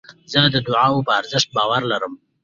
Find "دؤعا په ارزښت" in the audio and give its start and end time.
0.67-1.49